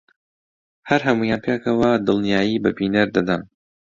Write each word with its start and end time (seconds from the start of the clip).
هەر 0.89 1.01
هەموویان 1.07 1.41
پێکەوە 1.45 1.91
دڵنیایی 2.07 2.61
بە 2.63 2.69
بینەر 2.77 3.07
دەدەن 3.15 3.41